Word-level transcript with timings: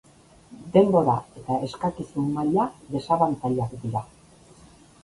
Denbora 0.77 1.17
eta 1.41 1.57
eskakizun 1.67 2.33
maila 2.39 2.67
desabantailak 2.97 3.79
dira. 3.85 4.05